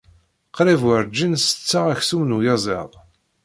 [0.55, 2.91] Qrib werǧin setteɣ aksum n uyaziḍ.